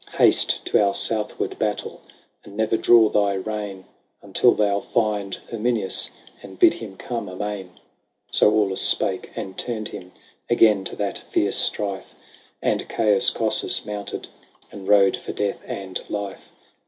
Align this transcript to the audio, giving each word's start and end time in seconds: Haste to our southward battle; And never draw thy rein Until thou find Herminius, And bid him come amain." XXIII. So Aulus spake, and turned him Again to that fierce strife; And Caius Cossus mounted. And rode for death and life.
Haste 0.17 0.65
to 0.65 0.83
our 0.83 0.95
southward 0.95 1.59
battle; 1.59 2.01
And 2.43 2.57
never 2.57 2.75
draw 2.75 3.09
thy 3.09 3.33
rein 3.35 3.85
Until 4.23 4.55
thou 4.55 4.79
find 4.79 5.35
Herminius, 5.51 6.09
And 6.41 6.57
bid 6.57 6.73
him 6.73 6.97
come 6.97 7.29
amain." 7.29 7.65
XXIII. 7.73 7.79
So 8.31 8.49
Aulus 8.49 8.81
spake, 8.81 9.29
and 9.35 9.55
turned 9.59 9.89
him 9.89 10.11
Again 10.49 10.83
to 10.85 10.95
that 10.95 11.19
fierce 11.29 11.57
strife; 11.57 12.15
And 12.63 12.89
Caius 12.89 13.29
Cossus 13.29 13.85
mounted. 13.85 14.27
And 14.71 14.87
rode 14.87 15.17
for 15.17 15.33
death 15.33 15.61
and 15.67 16.01
life. 16.09 16.49